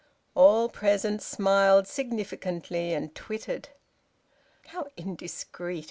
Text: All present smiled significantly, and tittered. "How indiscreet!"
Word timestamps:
All 0.33 0.67
present 0.67 1.21
smiled 1.21 1.85
significantly, 1.87 2.91
and 2.93 3.13
tittered. 3.13 3.69
"How 4.69 4.87
indiscreet!" 4.97 5.79